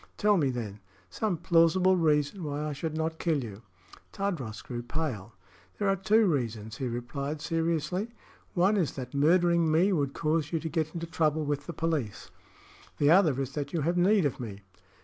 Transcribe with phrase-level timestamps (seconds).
[0.17, 0.79] Tell me, then,
[1.11, 3.61] some plausible reason why I should not kill you."
[4.11, 5.35] Tadros grew pale.
[5.77, 8.09] "There are two reasons," he replied, seriously.
[8.55, 12.31] "One is that murdering me would cause you to get into trouble with the police.
[12.97, 14.61] The other is that you have need of me."